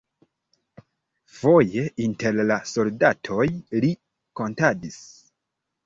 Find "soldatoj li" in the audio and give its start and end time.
2.73-3.97